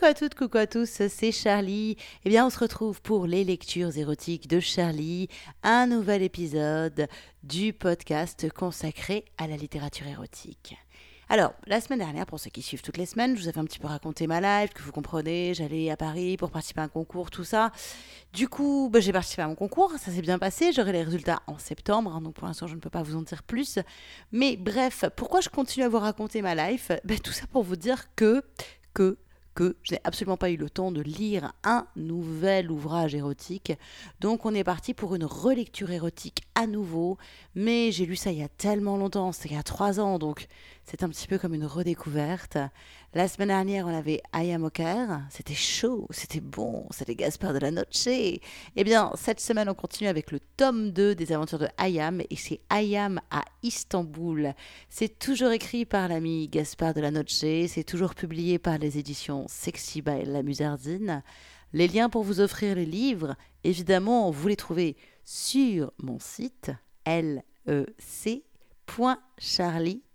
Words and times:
Coucou 0.00 0.12
à 0.12 0.14
toutes, 0.14 0.34
coucou 0.34 0.56
à 0.56 0.66
tous, 0.66 1.02
c'est 1.10 1.30
Charlie. 1.30 1.98
Eh 2.24 2.30
bien, 2.30 2.46
on 2.46 2.48
se 2.48 2.58
retrouve 2.58 3.02
pour 3.02 3.26
les 3.26 3.44
lectures 3.44 3.94
érotiques 3.98 4.48
de 4.48 4.58
Charlie, 4.58 5.28
un 5.62 5.86
nouvel 5.86 6.22
épisode 6.22 7.06
du 7.42 7.74
podcast 7.74 8.50
consacré 8.50 9.26
à 9.36 9.46
la 9.46 9.58
littérature 9.58 10.06
érotique. 10.06 10.78
Alors, 11.28 11.52
la 11.66 11.82
semaine 11.82 11.98
dernière, 11.98 12.24
pour 12.24 12.40
ceux 12.40 12.48
qui 12.48 12.62
suivent 12.62 12.80
toutes 12.80 12.96
les 12.96 13.04
semaines, 13.04 13.36
je 13.36 13.42
vous 13.42 13.48
avais 13.48 13.58
un 13.58 13.66
petit 13.66 13.78
peu 13.78 13.88
raconté 13.88 14.26
ma 14.26 14.40
life, 14.40 14.72
que 14.72 14.80
vous 14.80 14.90
comprenez, 14.90 15.52
j'allais 15.52 15.90
à 15.90 15.98
Paris 15.98 16.38
pour 16.38 16.50
participer 16.50 16.80
à 16.80 16.84
un 16.84 16.88
concours, 16.88 17.30
tout 17.30 17.44
ça. 17.44 17.70
Du 18.32 18.48
coup, 18.48 18.88
bah, 18.90 19.00
j'ai 19.00 19.12
participé 19.12 19.42
à 19.42 19.48
mon 19.48 19.54
concours, 19.54 19.92
ça 19.98 20.10
s'est 20.10 20.22
bien 20.22 20.38
passé, 20.38 20.72
j'aurai 20.72 20.92
les 20.92 21.02
résultats 21.02 21.42
en 21.46 21.58
septembre, 21.58 22.16
hein, 22.16 22.22
donc 22.22 22.36
pour 22.36 22.46
l'instant 22.46 22.66
je 22.66 22.74
ne 22.74 22.80
peux 22.80 22.88
pas 22.88 23.02
vous 23.02 23.16
en 23.16 23.22
dire 23.22 23.42
plus. 23.42 23.78
Mais 24.32 24.56
bref, 24.56 25.04
pourquoi 25.14 25.42
je 25.42 25.50
continue 25.50 25.84
à 25.84 25.90
vous 25.90 25.98
raconter 25.98 26.40
ma 26.40 26.54
life? 26.54 26.90
Bah, 27.04 27.16
Tout 27.22 27.32
ça 27.32 27.46
pour 27.46 27.64
vous 27.64 27.76
dire 27.76 28.06
que, 28.16 28.42
que 28.94 29.18
que 29.54 29.76
je 29.82 29.94
n'ai 29.94 30.00
absolument 30.04 30.36
pas 30.36 30.50
eu 30.50 30.56
le 30.56 30.70
temps 30.70 30.92
de 30.92 31.00
lire 31.00 31.52
un 31.64 31.86
nouvel 31.96 32.70
ouvrage 32.70 33.14
érotique. 33.14 33.72
Donc 34.20 34.46
on 34.46 34.54
est 34.54 34.64
parti 34.64 34.94
pour 34.94 35.14
une 35.14 35.24
relecture 35.24 35.90
érotique 35.90 36.42
à 36.54 36.66
nouveau. 36.66 37.18
Mais 37.54 37.92
j'ai 37.92 38.06
lu 38.06 38.16
ça 38.16 38.32
il 38.32 38.38
y 38.38 38.42
a 38.42 38.48
tellement 38.48 38.96
longtemps, 38.96 39.32
c'était 39.32 39.50
il 39.50 39.56
y 39.56 39.60
a 39.60 39.62
trois 39.62 40.00
ans, 40.00 40.18
donc 40.18 40.46
c'est 40.84 41.02
un 41.02 41.08
petit 41.08 41.26
peu 41.26 41.38
comme 41.38 41.54
une 41.54 41.66
redécouverte. 41.66 42.58
La 43.14 43.28
semaine 43.28 43.48
dernière, 43.48 43.86
on 43.86 43.94
avait 43.94 44.22
Ayam 44.32 44.64
Oker. 44.64 45.20
C'était 45.30 45.54
chaud, 45.54 46.06
c'était 46.10 46.40
bon, 46.40 46.86
c'était 46.90 47.14
Gaspard 47.14 47.52
de 47.52 47.58
la 47.58 47.70
Noche. 47.70 48.06
Eh 48.06 48.40
bien, 48.76 49.12
cette 49.14 49.40
semaine, 49.40 49.68
on 49.68 49.74
continue 49.74 50.08
avec 50.08 50.30
le 50.32 50.40
tome 50.56 50.90
2 50.90 51.14
des 51.14 51.32
aventures 51.32 51.58
de 51.58 51.68
Ayam 51.78 52.20
et 52.20 52.36
c'est 52.36 52.60
Ayam 52.70 53.20
à 53.30 53.44
Istanbul. 53.62 54.54
C'est 54.88 55.18
toujours 55.18 55.50
écrit 55.52 55.84
par 55.84 56.08
l'ami 56.08 56.48
Gaspard 56.48 56.94
de 56.94 57.00
la 57.00 57.10
Noche, 57.10 57.28
c'est 57.30 57.84
toujours 57.86 58.14
publié 58.14 58.58
par 58.58 58.78
les 58.78 58.98
éditions 58.98 59.46
Sexy 59.48 60.02
by 60.02 60.24
la 60.24 60.42
Musardine. 60.42 61.22
Les 61.72 61.86
liens 61.86 62.08
pour 62.08 62.24
vous 62.24 62.40
offrir 62.40 62.74
les 62.74 62.86
livres, 62.86 63.36
évidemment, 63.62 64.30
vous 64.30 64.48
les 64.48 64.56
trouvez 64.56 64.96
sur 65.24 65.92
mon 65.98 66.18
site 66.18 66.72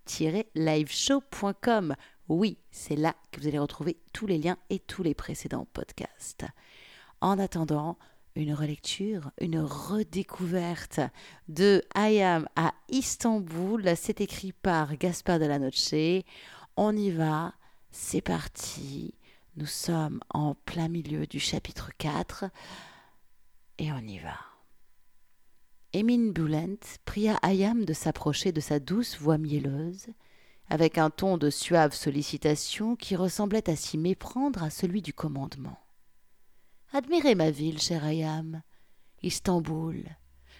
lec.charlie-liveshow.com. 0.05 1.95
Oui, 2.27 2.57
c'est 2.71 2.95
là 2.95 3.15
que 3.31 3.39
vous 3.39 3.47
allez 3.47 3.59
retrouver 3.59 3.97
tous 4.13 4.27
les 4.27 4.37
liens 4.37 4.57
et 4.69 4.79
tous 4.79 5.03
les 5.03 5.13
précédents 5.13 5.67
podcasts. 5.73 6.45
En 7.21 7.37
attendant, 7.39 7.97
une 8.35 8.53
relecture, 8.53 9.31
une 9.39 9.59
redécouverte 9.59 10.99
de 11.47 11.83
I 11.95 12.21
Am 12.21 12.47
à 12.55 12.73
Istanbul. 12.89 13.93
C'est 13.95 14.21
écrit 14.21 14.51
par 14.51 14.97
Gaspard 14.97 15.39
de 15.39 15.45
la 15.45 15.59
Noche. 15.59 15.93
On 16.75 16.95
y 16.95 17.11
va, 17.11 17.53
c'est 17.91 18.21
parti. 18.21 19.13
Nous 19.55 19.67
sommes 19.67 20.19
en 20.29 20.55
plein 20.55 20.89
milieu 20.89 21.25
du 21.27 21.39
chapitre 21.39 21.91
4 21.97 22.45
et 23.77 23.91
on 23.91 23.99
y 23.99 24.19
va. 24.19 24.54
Emin 25.95 26.33
Bulent 26.33 26.99
pria 27.05 27.39
Ayam 27.41 27.85
de 27.85 27.93
s'approcher 27.93 28.51
de 28.51 28.59
sa 28.59 28.79
douce 28.79 29.17
voix 29.17 29.37
mielleuse 29.37 30.07
avec 30.67 30.97
un 30.97 31.09
ton 31.09 31.37
de 31.37 31.49
suave 31.49 31.93
sollicitation 31.93 32.97
qui 32.97 33.15
ressemblait 33.15 33.69
à 33.69 33.77
s'y 33.77 33.97
méprendre 33.97 34.61
à 34.61 34.69
celui 34.69 35.01
du 35.01 35.13
commandement. 35.13 35.79
Admirez 36.91 37.35
ma 37.35 37.49
ville, 37.49 37.79
cher 37.79 38.03
Ayam, 38.03 38.61
Istanbul, 39.23 40.03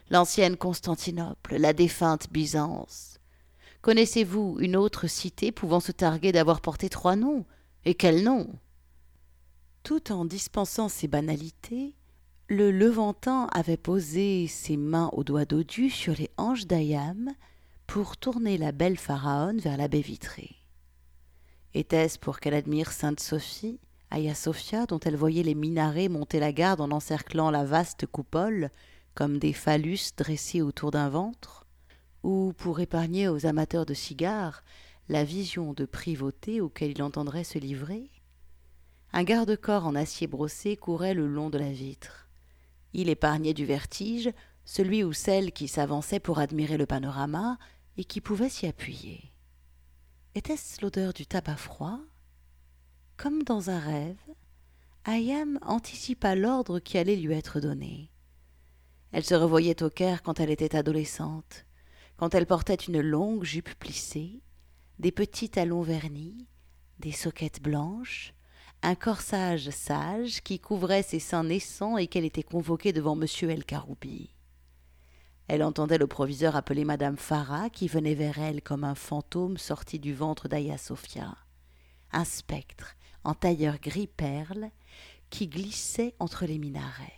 l'ancienne 0.09 0.55
Constantinople, 0.55 1.58
la 1.58 1.73
défunte 1.73 2.31
Byzance. 2.31 3.20
Connaissez-vous 3.81 4.59
une 4.61 4.77
autre 4.77 5.08
cité 5.08 5.52
pouvant 5.52 5.81
se 5.81 5.92
targuer 5.92 6.31
d'avoir 6.31 6.61
porté 6.61 6.88
trois 6.88 7.17
noms? 7.17 7.45
Et 7.83 7.95
quels 7.95 8.23
noms 8.23 8.58
Tout 9.83 10.14
en 10.14 10.23
dispensant 10.23 10.87
ces 10.87 11.10
banalités, 11.10 11.93
le 12.48 12.70
Levantin 12.70 13.48
avait 13.54 13.76
posé 13.76 14.45
ses 14.45 14.78
mains 14.78 15.10
au 15.14 15.23
doigt 15.23 15.45
dodu 15.45 15.89
sur 15.89 16.14
les 16.14 16.30
hanches 16.38 16.67
d'Ayam 16.67 17.33
pour 17.88 18.17
tourner 18.17 18.60
la 18.60 18.72
belle 18.72 18.98
pharaone 18.98 19.58
vers 19.58 19.78
la 19.78 19.88
baie 19.88 20.02
vitrée. 20.02 20.55
Était-ce 21.73 22.20
pour 22.20 22.39
qu'elle 22.39 22.54
admire 22.54 22.92
Sainte 22.92 23.20
Sophie, 23.20 23.80
Hagia 24.11 24.36
Sophia, 24.36 24.86
dont 24.86 25.00
elle 25.00 25.16
voyait 25.16 25.42
les 25.42 25.55
minarets 25.55 26.08
monter 26.08 26.39
la 26.39 26.52
garde 26.52 26.82
en 26.82 26.92
encerclant 26.92 27.50
la 27.50 27.66
vaste 27.66 28.05
coupole, 28.05 28.70
comme 29.16 29.39
des 29.39 29.54
phallus 29.54 30.11
dressés 30.16 30.61
autour 30.61 30.92
d'un 30.92 31.10
ventre? 31.10 31.66
Ou 32.22 32.54
pour 32.58 32.80
épargner 32.80 33.28
aux 33.28 33.48
amateurs 33.48 33.88
de 33.88 33.95
cigares 33.95 34.64
la 35.10 35.23
vision 35.23 35.73
de 35.73 35.86
privauté 35.86 36.61
auquel 36.61 36.92
il 36.92 37.02
entendrait 37.02 37.44
se 37.44 37.58
livrer? 37.58 38.11
Un 39.14 39.23
garde-corps 39.23 39.88
en 39.88 39.95
acier 39.95 40.28
brossé 40.28 40.78
courait 40.78 41.16
le 41.16 41.28
long 41.28 41.50
de 41.50 41.58
la 41.58 41.72
vitre. 41.72 42.24
Il 42.98 43.10
épargnait 43.10 43.54
du 43.54 43.66
vertige 43.66 44.32
celui 44.64 45.04
ou 45.04 45.11
celle 45.11 45.52
qui 45.52 45.67
s'avançait 45.67 46.22
pour 46.22 46.39
admirer 46.39 46.78
le 46.78 46.86
panorama 46.86 47.60
et 47.98 48.06
qui 48.06 48.22
pouvait 48.22 48.48
s'y 48.48 48.67
appuyer. 48.67 49.33
Était-ce 50.33 50.82
l'odeur 50.82 51.11
du 51.11 51.26
tabac 51.26 51.58
froid? 51.58 52.00
Comme 53.17 53.44
dans 53.44 53.70
un 53.70 53.80
rêve, 53.80 54.22
Ayam 55.04 55.60
anticipa 55.61 56.36
l'ordre 56.36 56.80
qui 56.80 56.98
allait 56.98 57.17
lui 57.17 57.34
être 57.34 57.60
donné. 57.60 58.11
Elle 59.11 59.26
se 59.26 59.36
revoyait 59.36 59.84
au 59.84 59.89
Caire 59.89 60.23
quand 60.23 60.39
elle 60.39 60.50
était 60.50 60.78
adolescente, 60.78 61.66
quand 62.16 62.34
elle 62.34 62.48
portait 62.48 62.76
une 62.76 63.02
longue 63.02 63.44
jupe 63.44 63.78
plissée, 63.78 64.42
des 65.00 65.11
petits 65.11 65.50
talons 65.50 65.82
vernis, 65.82 66.48
des 67.00 67.11
soquettes 67.11 67.61
blanches, 67.61 68.34
un 68.86 68.94
corsage 68.94 69.72
sage 69.72 70.44
qui 70.44 70.60
couvrait 70.60 71.02
ses 71.02 71.18
seins 71.18 71.44
naissants 71.44 71.98
et 71.98 72.06
qu'elle 72.06 72.23
était 72.23 72.44
convoquée 72.44 72.94
devant 72.94 73.20
M. 73.20 73.26
El 73.50 73.66
Karoubi. 73.66 74.30
Elle 75.48 75.64
entendait 75.64 75.98
le 75.98 76.06
proviseur 76.06 76.56
appeler 76.56 76.86
madame 76.86 77.18
Farah 77.18 77.72
qui 77.72 77.88
venait 77.88 78.14
vers 78.14 78.38
elle 78.38 78.62
comme 78.62 78.84
un 78.84 78.94
fantôme 78.94 79.58
sorti 79.58 79.98
du 79.98 80.14
ventre 80.14 80.48
d'Aya 80.48 80.78
Sophia. 80.78 81.36
Un 82.12 82.26
spectre 82.26 82.96
en 83.23 83.34
tailleur 83.34 83.80
gris 83.80 84.06
perle 84.06 84.70
qui 85.32 85.48
glissait 85.48 86.14
entre 86.20 86.46
les 86.46 86.60
minarets. 86.60 87.12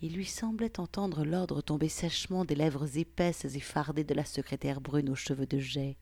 Il 0.00 0.14
lui 0.14 0.26
semblait 0.26 0.78
entendre 0.78 1.24
l'ordre 1.24 1.62
tomber 1.62 1.88
sèchement 1.88 2.44
des 2.44 2.54
lèvres 2.54 2.96
épaisses 2.96 3.44
et 3.44 3.60
fardées 3.60 4.04
de 4.04 4.14
la 4.14 4.24
secrétaire 4.24 4.80
brune 4.80 5.10
aux 5.10 5.16
cheveux 5.16 5.46
de 5.46 5.58
jet. 5.58 5.98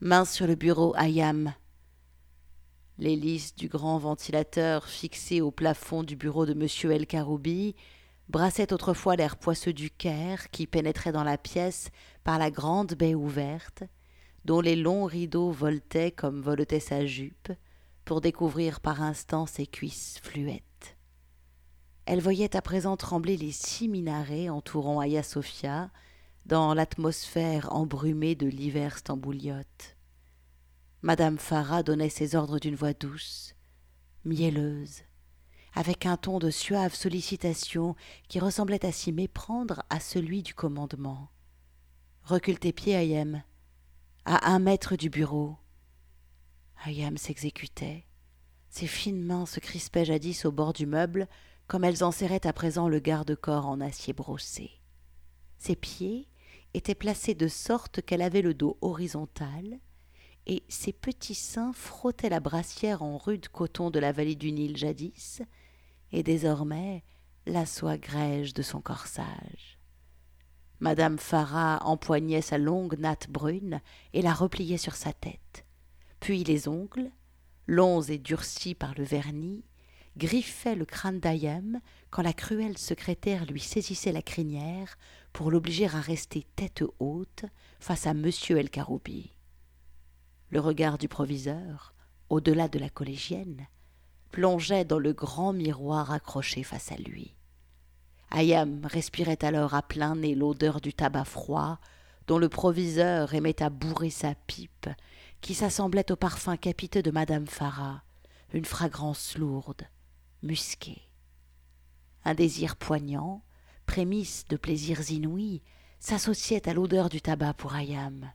Main 0.00 0.24
sur 0.24 0.46
le 0.46 0.54
bureau, 0.54 0.94
Ayam. 0.96 1.52
L'hélice 3.00 3.56
du 3.56 3.68
grand 3.68 3.96
ventilateur 3.96 4.86
fixé 4.86 5.40
au 5.40 5.50
plafond 5.50 6.02
du 6.02 6.16
bureau 6.16 6.44
de 6.44 6.52
M. 6.52 6.92
El 6.92 7.06
Karoubi 7.06 7.74
brassait 8.28 8.74
autrefois 8.74 9.16
l'air 9.16 9.38
poisseux 9.38 9.72
du 9.72 9.90
Caire 9.90 10.50
qui 10.50 10.66
pénétrait 10.66 11.10
dans 11.10 11.24
la 11.24 11.38
pièce 11.38 11.88
par 12.24 12.38
la 12.38 12.50
grande 12.50 12.92
baie 12.92 13.14
ouverte, 13.14 13.84
dont 14.44 14.60
les 14.60 14.76
longs 14.76 15.06
rideaux 15.06 15.50
voletaient 15.50 16.10
comme 16.10 16.42
voletait 16.42 16.78
sa 16.78 17.06
jupe, 17.06 17.50
pour 18.04 18.20
découvrir 18.20 18.80
par 18.80 19.00
instants 19.00 19.46
ses 19.46 19.66
cuisses 19.66 20.20
fluettes. 20.22 20.98
Elle 22.04 22.20
voyait 22.20 22.54
à 22.54 22.60
présent 22.60 22.98
trembler 22.98 23.38
les 23.38 23.52
six 23.52 23.88
minarets 23.88 24.50
entourant 24.50 25.00
Hagia 25.00 25.22
Sophia 25.22 25.90
dans 26.44 26.74
l'atmosphère 26.74 27.74
embrumée 27.74 28.34
de 28.34 28.46
l'hiver 28.46 28.98
stambouliote. 28.98 29.96
Madame 31.02 31.38
Farah 31.38 31.82
donnait 31.82 32.10
ses 32.10 32.34
ordres 32.34 32.58
d'une 32.58 32.74
voix 32.74 32.92
douce, 32.92 33.54
mielleuse, 34.26 35.00
avec 35.72 36.04
un 36.04 36.18
ton 36.18 36.38
de 36.38 36.50
suave 36.50 36.94
sollicitation 36.94 37.96
qui 38.28 38.38
ressemblait 38.38 38.84
à 38.84 38.92
s'y 38.92 39.10
méprendre 39.10 39.82
à 39.88 39.98
celui 39.98 40.42
du 40.42 40.52
commandement. 40.52 41.30
Recule 42.22 42.58
tes 42.58 42.74
pieds, 42.74 42.92
Ayem. 42.92 43.42
À 44.26 44.50
un 44.50 44.58
mètre 44.58 44.94
du 44.96 45.08
bureau. 45.08 45.56
Ayem 46.84 47.16
s'exécutait. 47.16 48.04
Ses 48.68 48.86
fines 48.86 49.24
mains 49.24 49.46
se 49.46 49.58
crispaient 49.58 50.04
jadis 50.04 50.44
au 50.44 50.52
bord 50.52 50.74
du 50.74 50.84
meuble, 50.84 51.28
comme 51.66 51.84
elles 51.84 52.04
en 52.04 52.12
serraient 52.12 52.46
à 52.46 52.52
présent 52.52 52.90
le 52.90 52.98
garde-corps 52.98 53.66
en 53.66 53.80
acier 53.80 54.12
brossé. 54.12 54.70
Ses 55.58 55.76
pieds 55.76 56.28
étaient 56.74 56.94
placés 56.94 57.34
de 57.34 57.48
sorte 57.48 58.02
qu'elle 58.02 58.22
avait 58.22 58.42
le 58.42 58.52
dos 58.52 58.76
horizontal, 58.82 59.80
et 60.46 60.62
ses 60.68 60.92
petits 60.92 61.34
seins 61.34 61.72
frottaient 61.72 62.28
la 62.28 62.40
brassière 62.40 63.02
en 63.02 63.18
rude 63.18 63.48
coton 63.48 63.90
de 63.90 63.98
la 63.98 64.12
vallée 64.12 64.34
du 64.34 64.52
Nil 64.52 64.76
jadis, 64.76 65.42
et 66.12 66.22
désormais 66.22 67.04
la 67.46 67.66
soie 67.66 67.98
grège 67.98 68.54
de 68.54 68.62
son 68.62 68.80
corsage. 68.80 69.78
Madame 70.80 71.18
Farah 71.18 71.80
empoignait 71.84 72.40
sa 72.40 72.56
longue 72.56 72.98
natte 72.98 73.28
brune 73.28 73.80
et 74.14 74.22
la 74.22 74.32
repliait 74.32 74.78
sur 74.78 74.94
sa 74.94 75.12
tête. 75.12 75.66
Puis 76.20 76.42
les 76.42 76.68
ongles, 76.68 77.10
longs 77.66 78.02
et 78.02 78.18
durcis 78.18 78.74
par 78.74 78.94
le 78.94 79.04
vernis, 79.04 79.64
griffaient 80.16 80.74
le 80.74 80.86
crâne 80.86 81.20
d'Ayem 81.20 81.80
quand 82.10 82.22
la 82.22 82.32
cruelle 82.32 82.78
secrétaire 82.78 83.44
lui 83.46 83.60
saisissait 83.60 84.12
la 84.12 84.22
crinière 84.22 84.96
pour 85.32 85.50
l'obliger 85.50 85.86
à 85.86 86.00
rester 86.00 86.46
tête 86.56 86.82
haute 86.98 87.44
face 87.78 88.06
à 88.06 88.14
monsieur 88.14 88.58
El 88.58 88.70
Karoubi. 88.70 89.30
Le 90.50 90.60
regard 90.60 90.98
du 90.98 91.08
proviseur, 91.08 91.94
au-delà 92.28 92.68
de 92.68 92.78
la 92.78 92.90
collégienne, 92.90 93.66
plongeait 94.32 94.84
dans 94.84 94.98
le 94.98 95.12
grand 95.12 95.52
miroir 95.52 96.10
accroché 96.12 96.62
face 96.62 96.92
à 96.92 96.96
lui. 96.96 97.34
Ayam 98.30 98.84
respirait 98.84 99.44
alors 99.44 99.74
à 99.74 99.82
plein 99.82 100.14
nez 100.16 100.34
l'odeur 100.34 100.80
du 100.80 100.92
tabac 100.92 101.24
froid 101.24 101.78
dont 102.26 102.38
le 102.38 102.48
proviseur 102.48 103.34
aimait 103.34 103.60
à 103.62 103.70
bourrer 103.70 104.10
sa 104.10 104.34
pipe, 104.46 104.88
qui 105.40 105.54
s'assemblait 105.54 106.12
au 106.12 106.16
parfum 106.16 106.56
capiteux 106.56 107.02
de 107.02 107.10
madame 107.10 107.46
Farah, 107.46 108.02
une 108.52 108.64
fragrance 108.64 109.36
lourde, 109.36 109.88
musquée. 110.42 111.08
Un 112.24 112.34
désir 112.34 112.76
poignant, 112.76 113.42
prémisse 113.86 114.44
de 114.48 114.56
plaisirs 114.56 115.10
inouïs, 115.10 115.62
s'associait 115.98 116.68
à 116.68 116.74
l'odeur 116.74 117.08
du 117.08 117.20
tabac 117.20 117.54
pour 117.54 117.74
Ayam. 117.74 118.30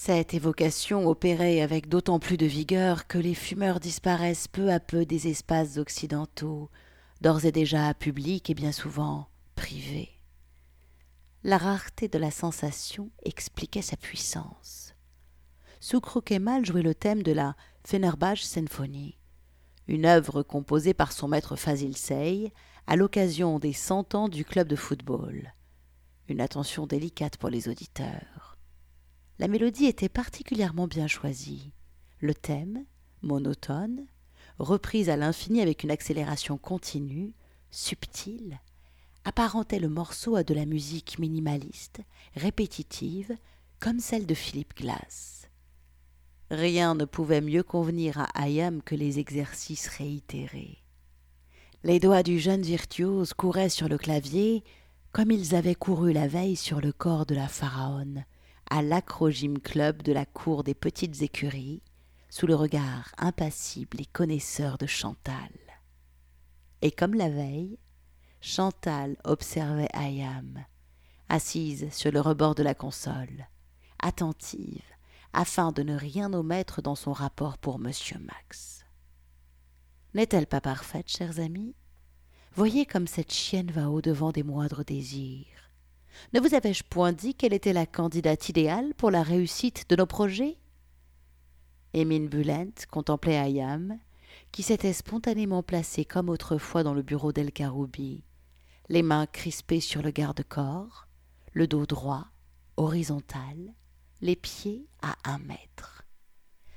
Cette 0.00 0.32
évocation 0.32 1.08
opérait 1.08 1.60
avec 1.60 1.88
d'autant 1.88 2.20
plus 2.20 2.36
de 2.36 2.46
vigueur 2.46 3.08
que 3.08 3.18
les 3.18 3.34
fumeurs 3.34 3.80
disparaissent 3.80 4.46
peu 4.46 4.70
à 4.70 4.78
peu 4.78 5.04
des 5.04 5.26
espaces 5.26 5.76
occidentaux, 5.76 6.70
d'ores 7.20 7.46
et 7.46 7.50
déjà 7.50 7.92
publics 7.94 8.48
et 8.48 8.54
bien 8.54 8.70
souvent 8.70 9.26
privés. 9.56 10.10
La 11.42 11.58
rareté 11.58 12.06
de 12.06 12.16
la 12.16 12.30
sensation 12.30 13.10
expliquait 13.24 13.82
sa 13.82 13.96
puissance. 13.96 14.94
Soukro 15.80 16.20
Kemal 16.20 16.64
jouait 16.64 16.82
le 16.82 16.94
thème 16.94 17.24
de 17.24 17.32
la 17.32 17.56
Fenerbahce 17.84 18.42
Symphonie, 18.42 19.18
une 19.88 20.06
œuvre 20.06 20.44
composée 20.44 20.94
par 20.94 21.10
son 21.10 21.26
maître 21.26 21.56
Fazil 21.56 21.96
Sey 21.96 22.52
à 22.86 22.94
l'occasion 22.94 23.58
des 23.58 23.72
cent 23.72 24.14
ans 24.14 24.28
du 24.28 24.44
club 24.44 24.68
de 24.68 24.76
football. 24.76 25.54
Une 26.28 26.40
attention 26.40 26.86
délicate 26.86 27.36
pour 27.36 27.48
les 27.50 27.68
auditeurs. 27.68 28.47
La 29.38 29.48
mélodie 29.48 29.86
était 29.86 30.08
particulièrement 30.08 30.88
bien 30.88 31.06
choisie. 31.06 31.72
Le 32.20 32.34
thème, 32.34 32.84
monotone, 33.22 34.06
reprise 34.58 35.08
à 35.10 35.16
l'infini 35.16 35.60
avec 35.60 35.84
une 35.84 35.90
accélération 35.90 36.58
continue, 36.58 37.32
subtile, 37.70 38.58
apparentait 39.24 39.78
le 39.78 39.88
morceau 39.88 40.34
à 40.34 40.42
de 40.42 40.54
la 40.54 40.66
musique 40.66 41.18
minimaliste, 41.18 42.00
répétitive, 42.34 43.36
comme 43.78 44.00
celle 44.00 44.26
de 44.26 44.34
Philippe 44.34 44.76
Glass. 44.76 45.48
Rien 46.50 46.94
ne 46.94 47.04
pouvait 47.04 47.40
mieux 47.40 47.62
convenir 47.62 48.18
à 48.18 48.42
Ayam 48.42 48.82
que 48.82 48.94
les 48.94 49.18
exercices 49.18 49.86
réitérés. 49.88 50.82
Les 51.84 52.00
doigts 52.00 52.24
du 52.24 52.40
jeune 52.40 52.62
virtuose 52.62 53.34
couraient 53.34 53.68
sur 53.68 53.88
le 53.88 53.98
clavier 53.98 54.64
comme 55.12 55.30
ils 55.30 55.54
avaient 55.54 55.74
couru 55.74 56.12
la 56.12 56.26
veille 56.26 56.56
sur 56.56 56.80
le 56.80 56.92
corps 56.92 57.24
de 57.24 57.34
la 57.34 57.48
pharaone, 57.48 58.24
à 58.70 58.82
l'acrogym 58.82 59.58
club 59.58 60.02
de 60.02 60.12
la 60.12 60.26
cour 60.26 60.64
des 60.64 60.74
petites 60.74 61.22
écuries, 61.22 61.82
sous 62.30 62.46
le 62.46 62.54
regard 62.54 63.12
impassible 63.18 64.00
et 64.00 64.06
connaisseur 64.06 64.78
de 64.78 64.86
Chantal. 64.86 65.50
Et 66.82 66.90
comme 66.90 67.14
la 67.14 67.28
veille, 67.28 67.78
Chantal 68.40 69.16
observait 69.24 69.88
Ayam, 69.94 70.64
assise 71.28 71.92
sur 71.92 72.12
le 72.12 72.20
rebord 72.20 72.54
de 72.54 72.62
la 72.62 72.74
console, 72.74 73.48
attentive, 74.00 74.84
afin 75.32 75.72
de 75.72 75.82
ne 75.82 75.96
rien 75.96 76.32
omettre 76.32 76.82
dans 76.82 76.94
son 76.94 77.12
rapport 77.12 77.58
pour 77.58 77.78
monsieur 77.78 78.18
Max. 78.18 78.84
N'est-elle 80.14 80.46
pas 80.46 80.60
parfaite, 80.60 81.08
chers 81.08 81.40
amis? 81.40 81.74
Voyez 82.54 82.86
comme 82.86 83.06
cette 83.06 83.32
chienne 83.32 83.70
va 83.70 83.90
au-devant 83.90 84.32
des 84.32 84.42
moindres 84.42 84.84
désirs. 84.84 85.67
Ne 86.32 86.40
vous 86.40 86.54
avais-je 86.54 86.84
point 86.84 87.12
dit 87.12 87.34
qu'elle 87.34 87.52
était 87.52 87.72
la 87.72 87.86
candidate 87.86 88.48
idéale 88.48 88.94
pour 88.94 89.10
la 89.10 89.22
réussite 89.22 89.88
de 89.88 89.96
nos 89.96 90.06
projets? 90.06 90.56
Émile 91.94 92.28
Bulent 92.28 92.86
contemplait 92.90 93.38
Ayam, 93.38 93.98
qui 94.52 94.62
s'était 94.62 94.92
spontanément 94.92 95.62
placé 95.62 96.04
comme 96.04 96.28
autrefois 96.28 96.82
dans 96.82 96.94
le 96.94 97.02
bureau 97.02 97.32
d'El 97.32 97.52
Karoubi, 97.52 98.24
les 98.88 99.02
mains 99.02 99.26
crispées 99.26 99.80
sur 99.80 100.02
le 100.02 100.10
garde-corps, 100.10 101.06
le 101.52 101.66
dos 101.66 101.86
droit, 101.86 102.28
horizontal, 102.76 103.74
les 104.20 104.36
pieds 104.36 104.86
à 105.02 105.16
un 105.24 105.38
mètre. 105.38 106.04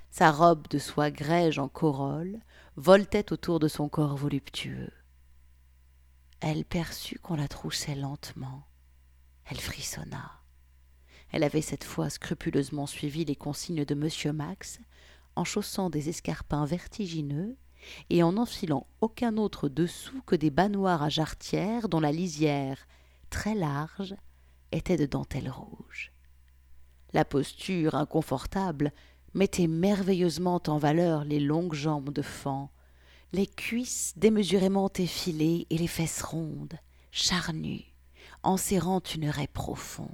Sa 0.10 0.32
robe 0.32 0.68
de 0.68 0.78
soie 0.78 1.12
grège 1.12 1.60
en 1.60 1.70
corolle 1.70 2.40
voltait 2.76 3.32
autour 3.32 3.60
de 3.60 3.68
son 3.68 3.90
corps 3.90 4.18
voluptueux. 4.18 4.92
Elle 6.42 6.66
perçut 6.66 7.20
qu'on 7.20 7.36
la 7.36 7.48
troussait 7.48 7.96
lentement. 7.96 8.64
Elle 9.46 9.60
frissonna. 9.60 10.42
Elle 11.32 11.44
avait 11.44 11.62
cette 11.62 11.84
fois 11.84 12.10
scrupuleusement 12.10 12.88
suivi 12.88 13.26
les 13.26 13.36
consignes 13.36 13.86
de 13.86 13.94
M. 13.94 14.36
Max 14.36 14.80
en 15.36 15.44
chaussant 15.44 15.90
des 15.90 16.10
escarpins 16.10 16.66
vertigineux 16.66 17.56
et 18.10 18.24
en 18.24 18.34
n'enfilant 18.34 18.86
aucun 19.00 19.38
autre 19.38 19.70
dessous 19.70 20.22
que 20.26 20.36
des 20.36 20.52
bas 20.52 20.70
noirs 20.70 21.04
à 21.04 21.10
jarretière 21.10 21.90
dont 21.90 22.00
la 22.00 22.12
lisière, 22.12 22.88
très 23.30 23.56
large, 23.56 24.16
était 24.72 24.98
de 24.98 25.06
dentelle 25.06 25.50
rouge. 25.50 26.12
La 27.14 27.26
posture 27.26 27.96
inconfortable 27.96 28.94
mettait 29.34 29.68
merveilleusement 29.68 30.62
en 30.68 30.78
valeur 30.78 31.24
les 31.24 31.40
longues 31.40 31.74
jambes 31.74 32.14
de 32.14 32.22
fan, 32.22 32.68
les 33.34 33.48
cuisses 33.48 34.14
démesurément 34.18 34.92
effilées 34.96 35.66
et 35.70 35.78
les 35.78 35.88
fesses 35.88 36.22
rondes, 36.22 36.78
charnues, 37.12 37.91
enserrant 38.44 39.02
une 39.16 39.30
raie 39.30 39.48
profonde. 39.48 40.10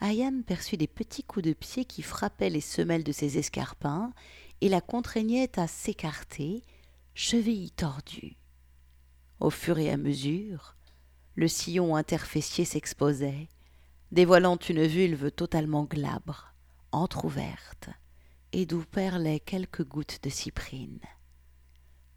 Ayam 0.00 0.42
perçut 0.44 0.76
des 0.76 0.86
petits 0.86 1.24
coups 1.24 1.46
de 1.46 1.52
pied 1.52 1.84
qui 1.84 2.02
frappaient 2.02 2.50
les 2.50 2.60
semelles 2.60 3.04
de 3.04 3.12
ses 3.12 3.38
escarpins 3.38 4.12
et 4.60 4.68
la 4.68 4.80
contraignaient 4.80 5.58
à 5.58 5.66
s'écarter, 5.66 6.62
chevilles 7.14 7.70
tordues. 7.70 8.36
Au 9.40 9.50
fur 9.50 9.78
et 9.78 9.90
à 9.90 9.96
mesure, 9.96 10.76
le 11.34 11.48
sillon 11.48 11.96
interfessier 11.96 12.64
s'exposait, 12.64 13.48
dévoilant 14.12 14.56
une 14.56 14.86
vulve 14.86 15.30
totalement 15.30 15.84
glabre, 15.84 16.54
entr'ouverte, 16.92 17.90
et 18.52 18.64
d'où 18.64 18.84
perlaient 18.84 19.40
quelques 19.40 19.84
gouttes 19.84 20.20
de 20.22 20.30
cyprine. 20.30 21.00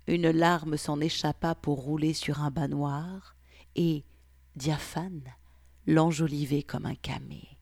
Une 0.07 0.31
larme 0.31 0.77
s'en 0.77 1.01
échappa 1.01 1.55
pour 1.55 1.81
rouler 1.81 2.13
sur 2.13 2.41
un 2.41 2.51
bas 2.51 2.67
noir, 2.67 3.35
et, 3.75 4.05
diaphane, 4.59 5.23
l'enjoliver 5.87 6.63
comme 6.63 6.85
un 6.85 6.95
camé. 6.95 7.57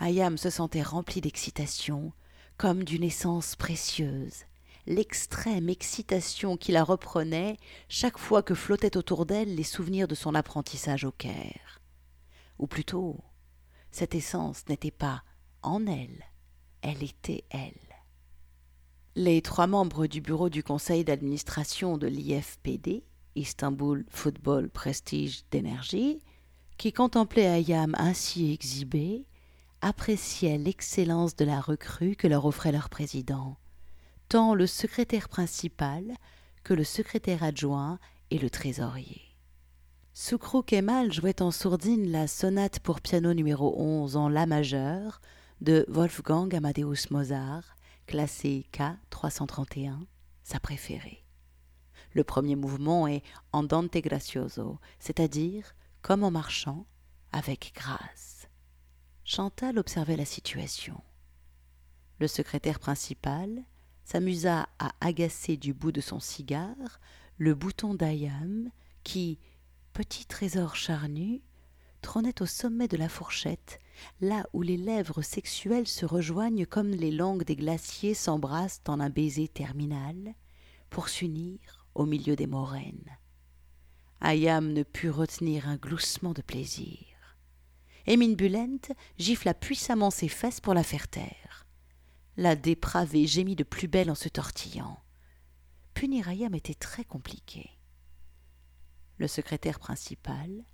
Ayam 0.00 0.38
se 0.38 0.48
sentait 0.48 0.82
rempli 0.82 1.20
d'excitation, 1.20 2.12
comme 2.56 2.84
d'une 2.84 3.04
essence 3.04 3.54
précieuse, 3.54 4.44
l'extrême 4.86 5.68
excitation 5.68 6.56
qui 6.56 6.72
la 6.72 6.84
reprenait 6.84 7.58
chaque 7.88 8.18
fois 8.18 8.42
que 8.42 8.54
flottaient 8.54 8.96
autour 8.96 9.26
d'elle 9.26 9.54
les 9.54 9.62
souvenirs 9.62 10.08
de 10.08 10.14
son 10.14 10.34
apprentissage 10.34 11.04
au 11.04 11.12
Caire. 11.12 11.82
Ou 12.58 12.66
plutôt, 12.66 13.18
cette 13.90 14.14
essence 14.14 14.66
n'était 14.68 14.90
pas 14.90 15.22
en 15.62 15.86
elle, 15.86 16.24
elle 16.80 17.02
était 17.02 17.44
elle. 17.50 17.74
Les 19.16 19.42
trois 19.42 19.66
membres 19.66 20.06
du 20.06 20.22
bureau 20.22 20.48
du 20.48 20.62
conseil 20.62 21.04
d'administration 21.04 21.98
de 21.98 22.06
l'IFPD, 22.06 23.04
Istanbul 23.40 24.04
Football 24.08 24.68
Prestige 24.68 25.42
d'énergie, 25.50 26.22
qui 26.76 26.92
contemplaient 26.92 27.46
Ayam 27.46 27.94
ainsi 27.98 28.52
exhibé, 28.52 29.26
appréciaient 29.80 30.58
l'excellence 30.58 31.36
de 31.36 31.44
la 31.44 31.60
recrue 31.60 32.16
que 32.16 32.28
leur 32.28 32.46
offrait 32.46 32.72
leur 32.72 32.88
président, 32.88 33.56
tant 34.28 34.54
le 34.54 34.66
secrétaire 34.66 35.28
principal 35.28 36.04
que 36.64 36.74
le 36.74 36.84
secrétaire 36.84 37.42
adjoint 37.42 37.98
et 38.30 38.38
le 38.38 38.50
trésorier. 38.50 39.22
Soukro 40.12 40.62
Kemal 40.62 41.12
jouait 41.12 41.40
en 41.40 41.50
sourdine 41.50 42.10
la 42.10 42.26
sonate 42.26 42.80
pour 42.80 43.00
piano 43.00 43.32
numéro 43.32 43.74
11 43.80 44.16
en 44.16 44.28
La 44.28 44.44
majeur 44.44 45.20
de 45.60 45.84
Wolfgang 45.88 46.54
Amadeus 46.54 47.10
Mozart, 47.10 47.76
classée 48.06 48.66
K 48.72 48.82
331, 49.10 50.00
sa 50.42 50.60
préférée. 50.60 51.24
Le 52.12 52.24
premier 52.24 52.56
mouvement 52.56 53.06
est 53.06 53.22
andante 53.52 53.96
gracioso, 53.96 54.78
c'est-à-dire 54.98 55.74
comme 56.02 56.24
en 56.24 56.30
marchant, 56.30 56.86
avec 57.32 57.72
grâce. 57.74 58.48
Chantal 59.24 59.78
observait 59.78 60.16
la 60.16 60.24
situation. 60.24 61.00
Le 62.18 62.26
secrétaire 62.26 62.80
principal 62.80 63.64
s'amusa 64.04 64.68
à 64.78 64.92
agacer 65.00 65.56
du 65.56 65.72
bout 65.72 65.92
de 65.92 66.00
son 66.00 66.20
cigare 66.20 67.00
le 67.38 67.54
bouton 67.54 67.94
d'Ayam 67.94 68.70
qui, 69.04 69.38
petit 69.92 70.26
trésor 70.26 70.76
charnu, 70.76 71.42
trônait 72.02 72.42
au 72.42 72.46
sommet 72.46 72.88
de 72.88 72.96
la 72.96 73.08
fourchette, 73.08 73.78
là 74.20 74.46
où 74.52 74.62
les 74.62 74.76
lèvres 74.76 75.22
sexuelles 75.22 75.86
se 75.86 76.04
rejoignent 76.04 76.66
comme 76.66 76.90
les 76.90 77.10
langues 77.10 77.44
des 77.44 77.56
glaciers 77.56 78.14
s'embrassent 78.14 78.82
en 78.88 79.00
un 79.00 79.10
baiser 79.10 79.48
terminal, 79.48 80.34
pour 80.88 81.08
s'unir 81.08 81.79
au 81.94 82.06
milieu 82.06 82.36
des 82.36 82.46
moraines. 82.46 83.18
Ayam 84.20 84.72
ne 84.72 84.82
put 84.82 85.10
retenir 85.10 85.68
un 85.68 85.76
gloussement 85.76 86.32
de 86.32 86.42
plaisir. 86.42 86.98
Émine 88.06 88.36
Bulent 88.36 88.94
gifla 89.18 89.54
puissamment 89.54 90.10
ses 90.10 90.28
fesses 90.28 90.60
pour 90.60 90.74
la 90.74 90.82
faire 90.82 91.08
taire. 91.08 91.66
La 92.36 92.56
dépravée 92.56 93.26
gémit 93.26 93.56
de 93.56 93.64
plus 93.64 93.88
belle 93.88 94.10
en 94.10 94.14
se 94.14 94.28
tortillant. 94.28 94.98
punir 95.94 96.28
Ayam 96.28 96.54
était 96.54 96.74
très 96.74 97.04
compliqué. 97.04 97.70
Le 99.18 99.28
secrétaire 99.28 99.78
principal 99.78 100.64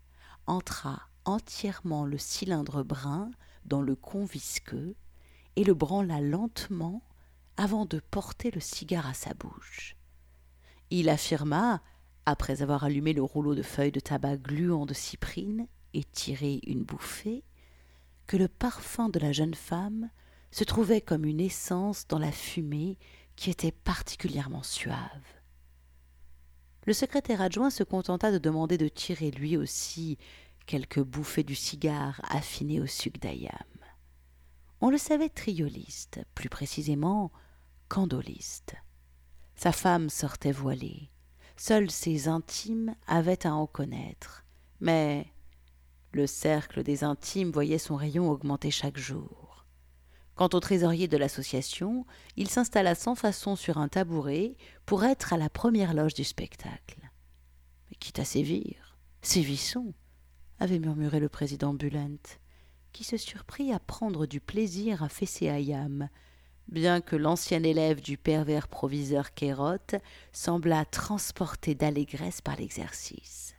entra 0.46 1.08
entièrement 1.24 2.04
le 2.04 2.18
cylindre 2.18 2.84
brun 2.84 3.30
dans 3.64 3.82
le 3.82 3.96
con 3.96 4.24
visqueux 4.24 4.94
et 5.56 5.64
le 5.64 5.74
branla 5.74 6.20
lentement 6.20 7.02
avant 7.56 7.86
de 7.86 7.98
porter 7.98 8.50
le 8.50 8.60
cigare 8.60 9.06
à 9.06 9.14
sa 9.14 9.34
bouche. 9.34 9.95
Il 10.90 11.08
affirma, 11.08 11.82
après 12.24 12.62
avoir 12.62 12.84
allumé 12.84 13.12
le 13.12 13.22
rouleau 13.22 13.54
de 13.54 13.62
feuilles 13.62 13.92
de 13.92 14.00
tabac 14.00 14.36
gluant 14.36 14.86
de 14.86 14.94
cyprine 14.94 15.66
et 15.94 16.04
tiré 16.04 16.60
une 16.66 16.84
bouffée, 16.84 17.44
que 18.26 18.36
le 18.36 18.48
parfum 18.48 19.08
de 19.08 19.18
la 19.18 19.32
jeune 19.32 19.54
femme 19.54 20.10
se 20.50 20.64
trouvait 20.64 21.00
comme 21.00 21.24
une 21.24 21.40
essence 21.40 22.06
dans 22.06 22.18
la 22.18 22.32
fumée 22.32 22.98
qui 23.36 23.50
était 23.50 23.72
particulièrement 23.72 24.62
suave. 24.62 25.36
Le 26.86 26.92
secrétaire 26.92 27.42
adjoint 27.42 27.70
se 27.70 27.82
contenta 27.82 28.30
de 28.30 28.38
demander 28.38 28.78
de 28.78 28.88
tirer 28.88 29.30
lui 29.30 29.56
aussi 29.56 30.18
quelques 30.66 31.02
bouffées 31.02 31.44
du 31.44 31.54
cigare 31.54 32.20
affiné 32.28 32.80
au 32.80 32.86
sucre 32.86 33.20
d'ayam. 33.20 33.52
On 34.80 34.90
le 34.90 34.98
savait 34.98 35.28
trioliste, 35.28 36.20
plus 36.34 36.48
précisément 36.48 37.32
candoliste. 37.88 38.76
Sa 39.56 39.72
femme 39.72 40.10
sortait 40.10 40.52
voilée. 40.52 41.10
Seuls 41.56 41.90
ses 41.90 42.28
intimes 42.28 42.94
avaient 43.06 43.46
à 43.46 43.54
en 43.54 43.66
connaître. 43.66 44.44
Mais 44.80 45.26
le 46.12 46.26
cercle 46.26 46.82
des 46.82 47.04
intimes 47.04 47.50
voyait 47.50 47.78
son 47.78 47.96
rayon 47.96 48.30
augmenter 48.30 48.70
chaque 48.70 48.98
jour. 48.98 49.66
Quant 50.34 50.50
au 50.52 50.60
trésorier 50.60 51.08
de 51.08 51.16
l'association, 51.16 52.04
il 52.36 52.50
s'installa 52.50 52.94
sans 52.94 53.14
façon 53.14 53.56
sur 53.56 53.78
un 53.78 53.88
tabouret 53.88 54.54
pour 54.84 55.04
être 55.04 55.32
à 55.32 55.38
la 55.38 55.48
première 55.48 55.94
loge 55.94 56.12
du 56.12 56.24
spectacle. 56.24 57.00
Mais 57.88 57.96
quitte 57.96 58.18
à 58.18 58.26
sévir, 58.26 58.98
sévissons, 59.22 59.94
avait 60.58 60.78
murmuré 60.78 61.20
le 61.20 61.30
président 61.30 61.72
Bulent, 61.72 62.38
qui 62.92 63.04
se 63.04 63.16
surprit 63.16 63.72
à 63.72 63.78
prendre 63.78 64.26
du 64.26 64.40
plaisir 64.40 65.02
à 65.02 65.08
fesser 65.08 65.48
Ayam, 65.48 66.10
bien 66.68 67.00
que 67.00 67.16
l'ancien 67.16 67.62
élève 67.62 68.00
du 68.00 68.16
pervers 68.16 68.68
proviseur 68.68 69.34
Kérotte 69.34 69.96
semblât 70.32 70.84
transporté 70.84 71.74
d'allégresse 71.74 72.40
par 72.40 72.56
l'exercice. 72.56 73.54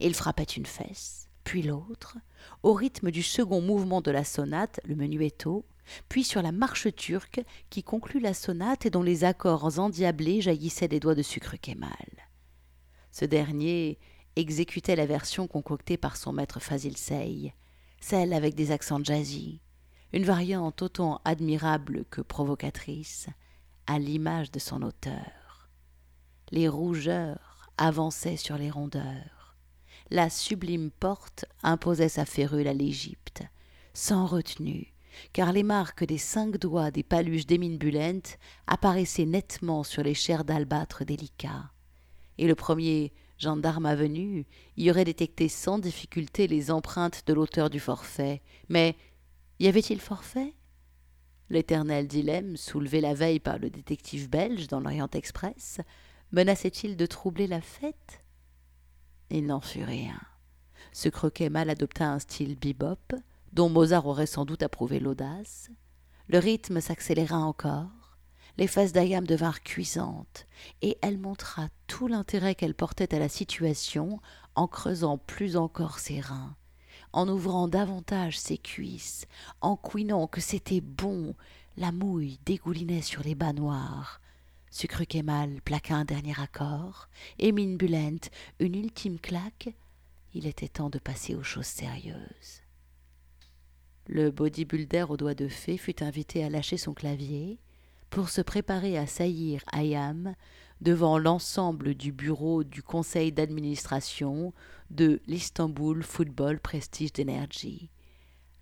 Il 0.00 0.14
frappait 0.14 0.42
une 0.42 0.66
fesse, 0.66 1.28
puis 1.44 1.62
l'autre, 1.62 2.18
au 2.62 2.74
rythme 2.74 3.10
du 3.10 3.22
second 3.22 3.60
mouvement 3.60 4.00
de 4.00 4.10
la 4.10 4.24
sonate, 4.24 4.80
le 4.84 4.94
menuetto, 4.94 5.64
puis 6.08 6.24
sur 6.24 6.42
la 6.42 6.52
marche 6.52 6.94
turque 6.94 7.40
qui 7.70 7.82
conclut 7.82 8.20
la 8.20 8.34
sonate 8.34 8.86
et 8.86 8.90
dont 8.90 9.02
les 9.02 9.24
accords 9.24 9.78
endiablés 9.78 10.40
jaillissaient 10.40 10.88
des 10.88 11.00
doigts 11.00 11.14
de 11.14 11.22
sucre 11.22 11.56
Kemal. 11.56 11.90
Ce 13.12 13.24
dernier 13.24 13.98
exécutait 14.34 14.96
la 14.96 15.06
version 15.06 15.46
concoctée 15.46 15.96
par 15.96 16.16
son 16.16 16.32
maître 16.32 16.60
Fazil 16.60 16.96
Sey, 16.96 17.54
celle 18.00 18.32
avec 18.32 18.54
des 18.54 18.72
accents 18.72 19.02
jazzy, 19.02 19.60
une 20.16 20.24
variante 20.24 20.80
autant 20.80 21.20
admirable 21.26 22.06
que 22.08 22.22
provocatrice, 22.22 23.26
à 23.86 23.98
l'image 23.98 24.50
de 24.50 24.58
son 24.58 24.80
auteur. 24.80 25.68
Les 26.50 26.68
rougeurs 26.68 27.68
avançaient 27.76 28.38
sur 28.38 28.56
les 28.56 28.70
rondeurs. 28.70 29.58
La 30.10 30.30
sublime 30.30 30.90
porte 30.90 31.44
imposait 31.62 32.08
sa 32.08 32.24
férule 32.24 32.66
à 32.66 32.72
l'Égypte, 32.72 33.42
sans 33.92 34.24
retenue, 34.24 34.94
car 35.34 35.52
les 35.52 35.62
marques 35.62 36.04
des 36.04 36.16
cinq 36.16 36.56
doigts 36.56 36.90
des 36.90 37.02
paluches 37.02 37.44
d'Émine 37.44 37.76
Bulent 37.76 38.38
apparaissaient 38.66 39.26
nettement 39.26 39.82
sur 39.82 40.02
les 40.02 40.14
chairs 40.14 40.46
d'albâtre 40.46 41.04
délicats. 41.04 41.70
Et 42.38 42.46
le 42.46 42.54
premier 42.54 43.12
gendarme 43.38 43.94
venu, 43.94 44.46
y 44.76 44.90
aurait 44.90 45.04
détecté 45.04 45.48
sans 45.48 45.78
difficulté 45.78 46.46
les 46.46 46.70
empreintes 46.70 47.22
de 47.26 47.34
l'auteur 47.34 47.70
du 47.70 47.80
forfait. 47.80 48.40
Mais 48.68 48.96
y 49.58 49.68
avait-il 49.68 50.00
forfait? 50.00 50.54
L'éternel 51.48 52.08
dilemme, 52.08 52.56
soulevé 52.56 53.00
la 53.00 53.14
veille 53.14 53.40
par 53.40 53.58
le 53.58 53.70
détective 53.70 54.28
belge 54.28 54.66
dans 54.66 54.80
l'Orient 54.80 55.10
Express, 55.12 55.80
menaçait-il 56.32 56.96
de 56.96 57.06
troubler 57.06 57.46
la 57.46 57.60
fête? 57.60 58.24
Il 59.30 59.46
n'en 59.46 59.60
fut 59.60 59.84
rien. 59.84 60.20
Ce 60.92 61.08
croquet 61.08 61.50
mal 61.50 61.70
adopta 61.70 62.08
un 62.08 62.18
style 62.18 62.58
bebop, 62.58 63.14
dont 63.52 63.68
Mozart 63.68 64.06
aurait 64.06 64.26
sans 64.26 64.44
doute 64.44 64.62
approuvé 64.62 64.98
l'audace. 64.98 65.70
Le 66.28 66.38
rythme 66.38 66.80
s'accéléra 66.80 67.38
encore 67.38 68.06
les 68.58 68.66
fesses 68.66 68.92
d'Ayam 68.92 69.26
devinrent 69.26 69.62
cuisantes, 69.62 70.46
et 70.82 70.98
elle 71.02 71.18
montra 71.18 71.68
tout 71.86 72.06
l'intérêt 72.06 72.54
qu'elle 72.54 72.74
portait 72.74 73.14
à 73.14 73.18
la 73.18 73.28
situation 73.28 74.20
en 74.54 74.66
creusant 74.66 75.18
plus 75.18 75.56
encore 75.56 75.98
ses 75.98 76.20
reins, 76.20 76.56
en 77.12 77.28
ouvrant 77.28 77.68
davantage 77.68 78.38
ses 78.38 78.58
cuisses, 78.58 79.26
en 79.60 79.76
couinant 79.76 80.26
que 80.26 80.40
c'était 80.40 80.80
bon, 80.80 81.34
la 81.76 81.92
mouille 81.92 82.38
dégoulinait 82.44 83.02
sur 83.02 83.22
les 83.22 83.34
bas 83.34 83.52
noirs. 83.52 84.20
Sucre 84.70 85.04
plaqua 85.64 85.94
un 85.94 86.04
dernier 86.04 86.38
accord, 86.40 87.08
et 87.38 87.52
Mine 87.52 87.76
Bulent 87.76 88.28
une 88.58 88.74
ultime 88.74 89.18
claque. 89.18 89.70
Il 90.34 90.46
était 90.46 90.68
temps 90.68 90.90
de 90.90 90.98
passer 90.98 91.34
aux 91.34 91.42
choses 91.42 91.66
sérieuses. 91.66 92.62
Le 94.06 94.30
bodybuilder 94.30 95.06
aux 95.08 95.16
doigts 95.16 95.34
de 95.34 95.48
fée 95.48 95.78
fut 95.78 96.02
invité 96.02 96.44
à 96.44 96.50
lâcher 96.50 96.76
son 96.76 96.94
clavier, 96.94 97.58
pour 98.10 98.28
se 98.28 98.40
préparer 98.40 98.96
à 98.98 99.06
saillir 99.06 99.62
Ayam 99.72 100.34
devant 100.80 101.18
l'ensemble 101.18 101.94
du 101.94 102.12
bureau 102.12 102.64
du 102.64 102.82
conseil 102.82 103.32
d'administration 103.32 104.52
de 104.90 105.20
l'Istanbul 105.26 106.02
Football 106.02 106.60
Prestige 106.60 107.12
Energy, 107.18 107.90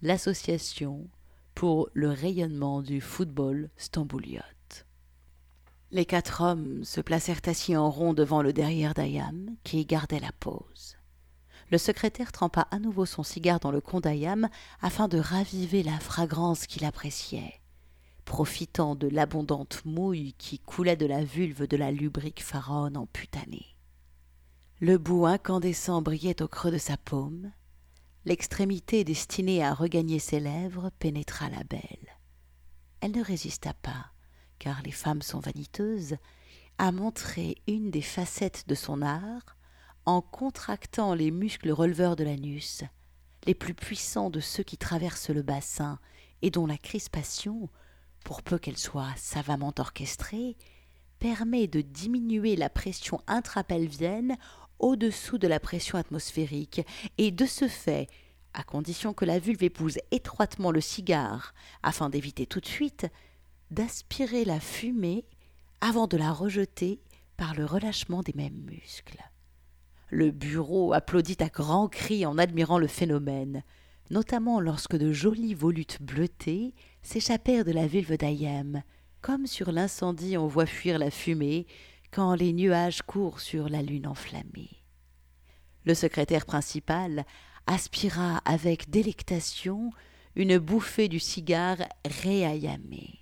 l'association 0.02 1.08
pour 1.54 1.88
le 1.92 2.10
rayonnement 2.10 2.82
du 2.82 3.00
football 3.00 3.70
stambouliote. 3.76 4.86
Les 5.90 6.04
quatre 6.04 6.40
hommes 6.40 6.82
se 6.84 7.00
placèrent 7.00 7.40
assis 7.46 7.76
en 7.76 7.90
rond 7.90 8.14
devant 8.14 8.42
le 8.42 8.52
derrière 8.52 8.94
d'Ayam, 8.94 9.54
qui 9.62 9.84
gardait 9.86 10.20
la 10.20 10.32
pose. 10.32 10.96
Le 11.70 11.78
secrétaire 11.78 12.32
trempa 12.32 12.66
à 12.70 12.78
nouveau 12.78 13.06
son 13.06 13.22
cigare 13.22 13.60
dans 13.60 13.70
le 13.70 13.80
con 13.80 14.00
d'Ayam 14.00 14.48
afin 14.82 15.08
de 15.08 15.18
raviver 15.18 15.82
la 15.82 15.98
fragrance 15.98 16.66
qu'il 16.66 16.84
appréciait 16.84 17.60
profitant 18.24 18.94
de 18.94 19.08
l'abondante 19.08 19.84
mouille 19.84 20.34
qui 20.34 20.58
coulait 20.58 20.96
de 20.96 21.06
la 21.06 21.24
vulve 21.24 21.66
de 21.66 21.76
la 21.76 21.90
lubrique 21.90 22.42
pharaon 22.42 22.94
emputanée. 22.94 23.66
Le 24.80 24.98
bout 24.98 25.26
incandescent 25.26 26.02
brillait 26.02 26.42
au 26.42 26.48
creux 26.48 26.70
de 26.70 26.78
sa 26.78 26.96
paume, 26.96 27.52
l'extrémité 28.24 29.04
destinée 29.04 29.62
à 29.62 29.74
regagner 29.74 30.18
ses 30.18 30.40
lèvres 30.40 30.90
pénétra 30.98 31.48
la 31.48 31.62
belle. 31.64 32.18
Elle 33.00 33.12
ne 33.12 33.22
résista 33.22 33.74
pas, 33.74 34.12
car 34.58 34.82
les 34.82 34.92
femmes 34.92 35.22
sont 35.22 35.40
vaniteuses, 35.40 36.16
à 36.78 36.90
montrer 36.90 37.56
une 37.68 37.90
des 37.90 38.02
facettes 38.02 38.66
de 38.66 38.74
son 38.74 39.02
art 39.02 39.56
en 40.06 40.20
contractant 40.20 41.14
les 41.14 41.30
muscles 41.30 41.70
releveurs 41.70 42.16
de 42.16 42.24
l'anus, 42.24 42.82
les 43.46 43.54
plus 43.54 43.74
puissants 43.74 44.30
de 44.30 44.40
ceux 44.40 44.62
qui 44.62 44.76
traversent 44.76 45.30
le 45.30 45.42
bassin 45.42 45.98
et 46.42 46.50
dont 46.50 46.66
la 46.66 46.78
crispation 46.78 47.70
pour 48.24 48.42
peu 48.42 48.58
qu'elle 48.58 48.78
soit 48.78 49.14
savamment 49.16 49.72
orchestrée, 49.78 50.56
permet 51.18 51.66
de 51.66 51.80
diminuer 51.80 52.56
la 52.56 52.68
pression 52.68 53.20
intrapelvienne 53.26 54.36
au-dessous 54.78 55.38
de 55.38 55.46
la 55.46 55.60
pression 55.60 55.98
atmosphérique, 55.98 56.82
et 57.16 57.30
de 57.30 57.46
ce 57.46 57.68
fait, 57.68 58.08
à 58.54 58.64
condition 58.64 59.14
que 59.14 59.24
la 59.24 59.38
vulve 59.38 59.62
épouse 59.62 59.98
étroitement 60.10 60.72
le 60.72 60.80
cigare, 60.80 61.54
afin 61.82 62.10
d'éviter 62.10 62.46
tout 62.46 62.60
de 62.60 62.66
suite 62.66 63.06
d'aspirer 63.70 64.44
la 64.44 64.60
fumée 64.60 65.24
avant 65.80 66.06
de 66.06 66.16
la 66.16 66.32
rejeter 66.32 67.00
par 67.36 67.54
le 67.54 67.64
relâchement 67.64 68.22
des 68.22 68.34
mêmes 68.34 68.64
muscles. 68.64 69.22
Le 70.10 70.30
bureau 70.30 70.92
applaudit 70.92 71.36
à 71.40 71.48
grands 71.48 71.88
cris 71.88 72.26
en 72.26 72.38
admirant 72.38 72.78
le 72.78 72.86
phénomène 72.86 73.62
notamment 74.10 74.60
lorsque 74.60 74.96
de 74.96 75.12
jolies 75.12 75.54
volutes 75.54 76.02
bleutées 76.02 76.74
s'échappèrent 77.04 77.64
de 77.64 77.70
la 77.70 77.86
vulve 77.86 78.16
d'Ayem, 78.16 78.82
comme 79.20 79.46
sur 79.46 79.70
l'incendie 79.70 80.36
on 80.36 80.48
voit 80.48 80.66
fuir 80.66 80.98
la 80.98 81.10
fumée 81.10 81.66
quand 82.10 82.34
les 82.34 82.52
nuages 82.52 83.02
courent 83.02 83.40
sur 83.40 83.68
la 83.68 83.82
lune 83.82 84.06
enflammée. 84.06 84.82
Le 85.84 85.94
secrétaire 85.94 86.46
principal 86.46 87.24
aspira 87.66 88.38
avec 88.38 88.90
délectation 88.90 89.92
une 90.34 90.58
bouffée 90.58 91.08
du 91.08 91.20
cigare 91.20 91.78
réayamé. 92.04 93.20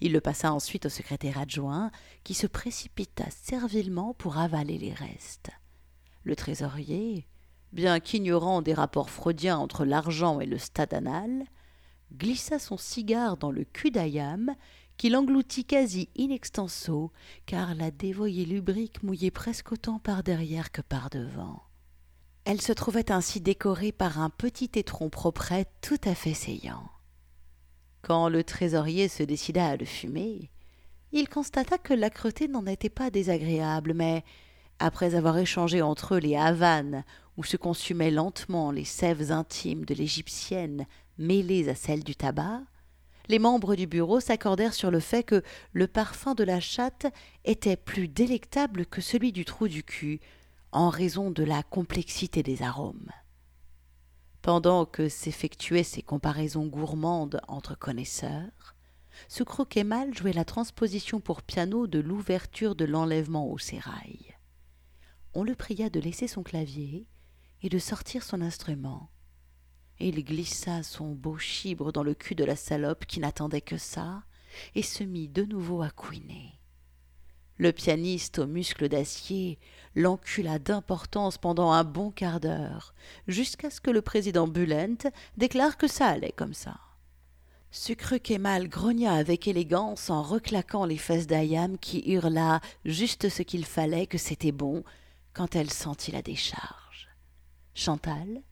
Il 0.00 0.12
le 0.12 0.20
passa 0.20 0.52
ensuite 0.52 0.86
au 0.86 0.90
secrétaire 0.90 1.38
adjoint, 1.38 1.90
qui 2.22 2.34
se 2.34 2.46
précipita 2.46 3.24
servilement 3.30 4.14
pour 4.14 4.36
avaler 4.36 4.78
les 4.78 4.92
restes. 4.92 5.50
Le 6.22 6.36
trésorier, 6.36 7.26
bien 7.72 7.98
qu'ignorant 8.00 8.60
des 8.60 8.74
rapports 8.74 9.10
freudiens 9.10 9.58
entre 9.58 9.84
l'argent 9.84 10.40
et 10.40 10.46
le 10.46 10.58
stade 10.58 10.92
anal, 10.92 11.46
glissa 12.12 12.58
son 12.58 12.76
cigare 12.76 13.36
dans 13.36 13.50
le 13.50 13.64
cul 13.64 13.90
d'Ayam, 13.90 14.54
qu'il 14.96 15.16
engloutit 15.16 15.64
quasi 15.64 16.08
in 16.18 16.30
extenso, 16.30 17.12
car 17.44 17.74
la 17.74 17.90
dévoyée 17.90 18.44
lubrique 18.44 19.02
mouillait 19.02 19.30
presque 19.30 19.72
autant 19.72 19.98
par 19.98 20.22
derrière 20.22 20.72
que 20.72 20.80
par 20.80 21.10
devant. 21.10 21.62
Elle 22.44 22.60
se 22.60 22.72
trouvait 22.72 23.10
ainsi 23.10 23.40
décorée 23.40 23.92
par 23.92 24.20
un 24.20 24.30
petit 24.30 24.70
étron 24.76 25.10
propret 25.10 25.66
tout 25.82 26.00
à 26.04 26.14
fait 26.14 26.34
saillant. 26.34 26.88
Quand 28.02 28.28
le 28.28 28.44
trésorier 28.44 29.08
se 29.08 29.24
décida 29.24 29.66
à 29.66 29.76
le 29.76 29.84
fumer, 29.84 30.50
il 31.12 31.28
constata 31.28 31.76
que 31.76 31.92
l'âcreté 31.92 32.46
n'en 32.46 32.66
était 32.66 32.88
pas 32.88 33.10
désagréable, 33.10 33.94
mais, 33.94 34.24
après 34.78 35.14
avoir 35.14 35.38
échangé 35.38 35.82
entre 35.82 36.14
eux 36.14 36.18
les 36.18 36.36
havanes 36.36 37.04
où 37.36 37.44
se 37.44 37.56
consumaient 37.56 38.10
lentement 38.10 38.70
les 38.70 38.84
sèves 38.84 39.32
intimes 39.32 39.84
de 39.84 39.94
l'égyptienne 39.94 40.86
mêlées 41.18 41.68
à 41.68 41.74
celles 41.74 42.04
du 42.04 42.14
tabac, 42.14 42.62
les 43.28 43.38
membres 43.38 43.74
du 43.74 43.86
bureau 43.86 44.20
s'accordèrent 44.20 44.74
sur 44.74 44.90
le 44.90 45.00
fait 45.00 45.24
que 45.24 45.42
le 45.72 45.86
parfum 45.86 46.34
de 46.34 46.44
la 46.44 46.60
chatte 46.60 47.06
était 47.44 47.76
plus 47.76 48.08
délectable 48.08 48.86
que 48.86 49.00
celui 49.00 49.32
du 49.32 49.44
trou 49.44 49.68
du 49.68 49.82
cul, 49.82 50.20
en 50.72 50.90
raison 50.90 51.30
de 51.30 51.42
la 51.42 51.62
complexité 51.62 52.42
des 52.42 52.62
arômes. 52.62 53.10
Pendant 54.42 54.86
que 54.86 55.08
s'effectuaient 55.08 55.82
ces 55.82 56.02
comparaisons 56.02 56.66
gourmandes 56.66 57.40
entre 57.48 57.76
connaisseurs, 57.76 58.76
ce 59.28 59.42
croquet 59.42 59.84
mal 59.84 60.14
jouait 60.14 60.32
la 60.32 60.44
transposition 60.44 61.20
pour 61.20 61.42
piano 61.42 61.86
de 61.86 61.98
l'ouverture 61.98 62.76
de 62.76 62.84
l'enlèvement 62.84 63.50
au 63.50 63.58
sérail. 63.58 64.36
On 65.34 65.42
le 65.42 65.54
pria 65.54 65.90
de 65.90 65.98
laisser 65.98 66.28
son 66.28 66.42
clavier 66.42 67.08
et 67.62 67.68
de 67.68 67.78
sortir 67.78 68.22
son 68.22 68.40
instrument. 68.40 69.10
Il 69.98 70.24
glissa 70.24 70.82
son 70.82 71.12
beau 71.12 71.38
chibre 71.38 71.92
dans 71.92 72.02
le 72.02 72.14
cul 72.14 72.34
de 72.34 72.44
la 72.44 72.56
salope 72.56 73.06
qui 73.06 73.20
n'attendait 73.20 73.62
que 73.62 73.78
ça, 73.78 74.22
et 74.74 74.82
se 74.82 75.04
mit 75.04 75.28
de 75.28 75.44
nouveau 75.44 75.82
à 75.82 75.90
couiner. 75.90 76.52
Le 77.58 77.72
pianiste 77.72 78.38
aux 78.38 78.46
muscles 78.46 78.88
d'acier 78.88 79.58
l'encula 79.94 80.58
d'importance 80.58 81.38
pendant 81.38 81.72
un 81.72 81.84
bon 81.84 82.10
quart 82.10 82.40
d'heure, 82.40 82.94
jusqu'à 83.26 83.70
ce 83.70 83.80
que 83.80 83.90
le 83.90 84.02
président 84.02 84.46
Bulent 84.46 85.10
déclare 85.38 85.78
que 85.78 85.88
ça 85.88 86.08
allait 86.08 86.34
comme 86.36 86.54
ça. 86.54 86.78
Sucre 87.70 88.18
Kemal 88.18 88.68
grogna 88.68 89.14
avec 89.14 89.48
élégance 89.48 90.10
en 90.10 90.22
reclaquant 90.22 90.84
les 90.84 90.96
fesses 90.98 91.26
d'Ayam 91.26 91.78
qui 91.78 92.02
hurla 92.10 92.60
juste 92.84 93.28
ce 93.28 93.42
qu'il 93.42 93.64
fallait 93.64 94.06
que 94.06 94.18
c'était 94.18 94.52
bon 94.52 94.84
quand 95.32 95.56
elle 95.56 95.70
sentit 95.70 96.12
la 96.12 96.22
décharge. 96.22 97.08
Chantal, 97.74 98.42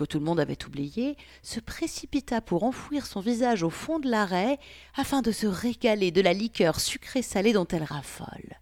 que 0.00 0.06
tout 0.06 0.18
le 0.18 0.24
monde 0.24 0.40
avait 0.40 0.64
oublié, 0.64 1.16
se 1.42 1.60
précipita 1.60 2.40
pour 2.40 2.64
enfouir 2.64 3.04
son 3.04 3.20
visage 3.20 3.62
au 3.62 3.68
fond 3.68 3.98
de 3.98 4.08
l'arrêt 4.08 4.58
afin 4.94 5.20
de 5.20 5.30
se 5.30 5.46
régaler 5.46 6.10
de 6.10 6.22
la 6.22 6.32
liqueur 6.32 6.80
sucrée 6.80 7.20
salée 7.20 7.52
dont 7.52 7.66
elle 7.66 7.84
raffole. 7.84 8.58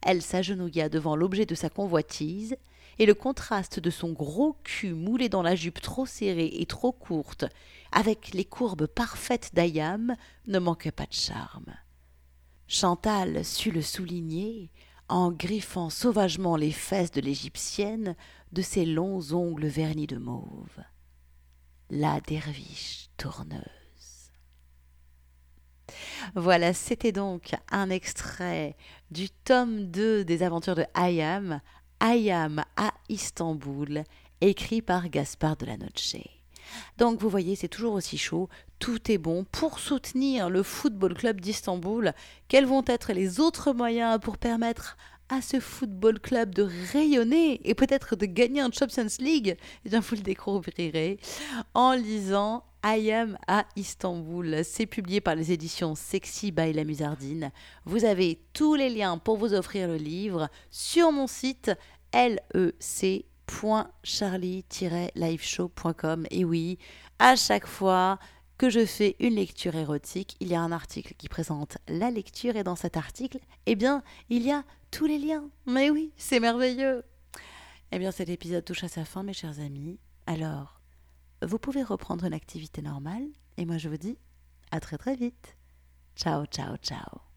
Elle 0.00 0.22
s'agenouilla 0.22 0.88
devant 0.88 1.14
l'objet 1.14 1.44
de 1.44 1.54
sa 1.54 1.68
convoitise, 1.68 2.56
et 2.98 3.06
le 3.06 3.14
contraste 3.14 3.80
de 3.80 3.90
son 3.90 4.12
gros 4.12 4.56
cul 4.64 4.92
moulé 4.92 5.28
dans 5.28 5.42
la 5.42 5.54
jupe 5.54 5.80
trop 5.80 6.06
serrée 6.06 6.50
et 6.54 6.66
trop 6.66 6.92
courte, 6.92 7.44
avec 7.90 8.32
les 8.32 8.44
courbes 8.44 8.86
parfaites 8.86 9.50
d'Ayam, 9.54 10.16
ne 10.46 10.58
manquait 10.58 10.90
pas 10.90 11.06
de 11.06 11.12
charme. 11.12 11.74
Chantal 12.66 13.44
sut 13.44 13.72
le 13.72 13.82
souligner 13.82 14.70
en 15.08 15.30
griffant 15.30 15.90
sauvagement 15.90 16.56
les 16.56 16.72
fesses 16.72 17.10
de 17.10 17.20
l'égyptienne 17.20 18.16
de 18.52 18.62
ses 18.62 18.86
longs 18.86 19.32
ongles 19.32 19.66
vernis 19.66 20.06
de 20.06 20.16
mauve. 20.16 20.82
La 21.90 22.20
derviche 22.20 23.08
tourneuse. 23.16 23.60
Voilà, 26.34 26.72
c'était 26.72 27.12
donc 27.12 27.54
un 27.70 27.90
extrait 27.90 28.76
du 29.10 29.28
tome 29.30 29.90
2 29.90 30.24
des 30.24 30.42
aventures 30.42 30.76
de 30.76 30.86
Ayam, 30.94 31.60
Ayam 32.00 32.64
à 32.76 32.94
Istanbul, 33.08 34.04
écrit 34.40 34.82
par 34.82 35.08
Gaspard 35.08 35.56
de 35.56 35.66
la 35.66 35.76
Noce. 35.76 36.41
Donc 36.98 37.20
vous 37.20 37.28
voyez, 37.28 37.56
c'est 37.56 37.68
toujours 37.68 37.94
aussi 37.94 38.18
chaud, 38.18 38.48
tout 38.78 39.10
est 39.10 39.18
bon 39.18 39.44
pour 39.50 39.78
soutenir 39.78 40.50
le 40.50 40.62
Football 40.62 41.14
Club 41.14 41.40
d'Istanbul. 41.40 42.12
Quels 42.48 42.66
vont 42.66 42.84
être 42.86 43.12
les 43.12 43.40
autres 43.40 43.72
moyens 43.72 44.18
pour 44.20 44.38
permettre 44.38 44.96
à 45.28 45.40
ce 45.40 45.60
football 45.60 46.20
club 46.20 46.54
de 46.54 46.68
rayonner 46.92 47.60
et 47.64 47.74
peut-être 47.74 48.16
de 48.16 48.26
gagner 48.26 48.60
un 48.60 48.70
Champions 48.70 49.06
League? 49.18 49.56
Eh 49.84 49.88
bien, 49.88 50.00
vous 50.00 50.16
le 50.16 50.20
découvrirez 50.20 51.18
en 51.74 51.92
lisant 51.92 52.64
I 52.84 53.12
Am 53.12 53.38
à 53.46 53.64
Istanbul. 53.76 54.62
C'est 54.64 54.86
publié 54.86 55.20
par 55.20 55.36
les 55.36 55.52
éditions 55.52 55.94
Sexy 55.94 56.50
by 56.50 56.72
la 56.72 56.84
Musardine. 56.84 57.52
Vous 57.84 58.04
avez 58.04 58.40
tous 58.52 58.74
les 58.74 58.90
liens 58.90 59.18
pour 59.18 59.36
vous 59.36 59.54
offrir 59.54 59.86
le 59.88 59.96
livre 59.96 60.48
sur 60.70 61.12
mon 61.12 61.28
site 61.28 61.70
lec.charlie-liveshow.com. 63.52 66.26
Et 66.30 66.44
oui, 66.44 66.78
à 67.18 67.36
chaque 67.36 67.66
fois 67.66 68.18
que 68.58 68.70
je 68.70 68.86
fais 68.86 69.16
une 69.20 69.34
lecture 69.34 69.74
érotique, 69.74 70.36
il 70.40 70.48
y 70.48 70.54
a 70.54 70.60
un 70.60 70.72
article 70.72 71.14
qui 71.18 71.28
présente 71.28 71.78
la 71.88 72.10
lecture 72.10 72.56
et 72.56 72.64
dans 72.64 72.76
cet 72.76 72.96
article, 72.96 73.38
eh 73.66 73.74
bien, 73.74 74.02
il 74.28 74.42
y 74.42 74.52
a 74.52 74.64
tous 74.90 75.06
les 75.06 75.18
liens. 75.18 75.48
Mais 75.66 75.90
oui, 75.90 76.12
c'est 76.16 76.40
merveilleux. 76.40 77.04
Eh 77.90 77.98
bien, 77.98 78.10
cet 78.10 78.28
épisode 78.28 78.64
touche 78.64 78.84
à 78.84 78.88
sa 78.88 79.04
fin, 79.04 79.22
mes 79.22 79.34
chers 79.34 79.60
amis. 79.60 79.98
Alors, 80.26 80.80
vous 81.42 81.58
pouvez 81.58 81.82
reprendre 81.82 82.24
une 82.24 82.34
activité 82.34 82.82
normale 82.82 83.26
et 83.56 83.66
moi 83.66 83.78
je 83.78 83.88
vous 83.88 83.96
dis 83.96 84.16
à 84.70 84.80
très 84.80 84.96
très 84.96 85.16
vite. 85.16 85.56
Ciao, 86.16 86.46
ciao, 86.46 86.76
ciao. 86.76 87.31